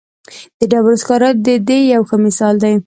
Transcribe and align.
د 0.59 0.61
ډبرو 0.71 0.95
سکاره 1.01 1.29
د 1.45 1.47
دې 1.67 1.79
یو 1.93 2.03
ښه 2.09 2.17
مثال 2.25 2.55
دی. 2.63 2.73